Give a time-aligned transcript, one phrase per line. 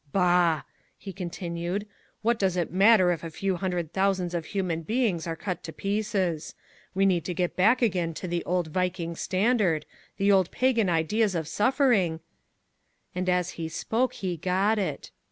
[0.11, 0.63] Bah!"
[0.97, 1.85] he continued,
[2.23, 5.71] "what does it matter if a few hundred thousands of human beings are cut to
[5.71, 6.55] pieces.
[6.95, 9.85] We need to get back again to the old Viking standard,
[10.17, 12.19] the old pagan ideas of suffering"
[13.13, 15.11] And as he spoke he got it.